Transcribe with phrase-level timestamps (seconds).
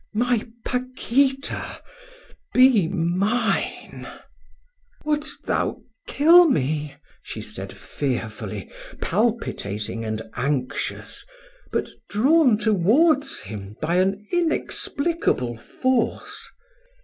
[0.15, 1.79] "My Paquita!
[2.55, 4.07] Be mine!"
[5.05, 11.23] "Wouldst thou kill me?" she said fearfully, palpitating and anxious,
[11.71, 16.47] but drawn towards him by an inexplicable force.